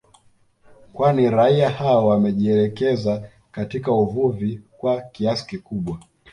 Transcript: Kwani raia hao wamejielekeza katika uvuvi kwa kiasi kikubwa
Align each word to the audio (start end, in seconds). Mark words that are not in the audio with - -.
Kwani 0.93 1.29
raia 1.29 1.69
hao 1.69 2.07
wamejielekeza 2.07 3.29
katika 3.51 3.91
uvuvi 3.91 4.61
kwa 4.77 5.01
kiasi 5.01 5.47
kikubwa 5.47 5.99